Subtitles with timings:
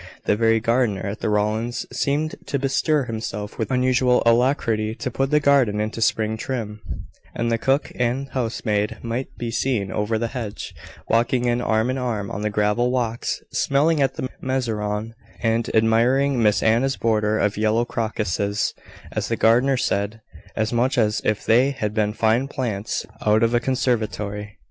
[0.25, 5.29] The very gardener at the Rowlands' seemed to bestir himself with unusual alacrity to put
[5.29, 6.81] the garden into spring trim;
[7.35, 10.73] and the cook and housemaid might be seen over the hedge,
[11.07, 16.63] walking arm in arm on the gravel walks, smelling at the mezereon, and admiring Miss
[16.63, 18.73] Anna's border of yellow crocuses,
[19.11, 20.19] as the gardener said,
[20.55, 24.57] as much as if they had been fine plants out of a conservatory.